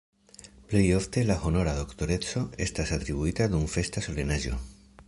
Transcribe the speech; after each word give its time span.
Plej 0.71 0.81
ofte 0.99 1.23
la 1.27 1.35
honora 1.43 1.75
doktoreco 1.81 2.43
estas 2.67 2.95
atribuita 2.99 3.49
dum 3.55 3.71
festa 3.79 4.07
solenaĵo. 4.09 4.61